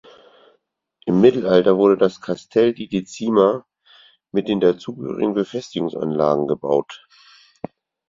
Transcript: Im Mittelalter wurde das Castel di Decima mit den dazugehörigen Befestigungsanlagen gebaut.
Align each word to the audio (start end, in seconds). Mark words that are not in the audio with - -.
Im 1.05 1.21
Mittelalter 1.21 1.77
wurde 1.77 1.95
das 1.95 2.19
Castel 2.21 2.73
di 2.73 2.87
Decima 2.89 3.67
mit 4.31 4.47
den 4.47 4.59
dazugehörigen 4.59 5.35
Befestigungsanlagen 5.35 6.47
gebaut. 6.47 7.05